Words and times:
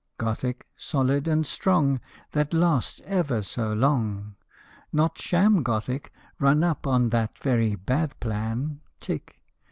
Gothic, 0.17 0.65
solid, 0.79 1.27
and 1.27 1.45
strong, 1.45 2.01
That 2.31 2.55
lasts 2.55 3.01
ever 3.05 3.43
so 3.43 3.71
long 3.71 4.33
Not 4.91 5.19
sham 5.19 5.61
Gothic 5.61 6.11
run 6.39 6.63
up 6.63 6.87
on 6.87 7.09
that 7.09 7.37
very 7.37 7.75
bad 7.75 8.19
plan, 8.19 8.81
tick 8.99 9.43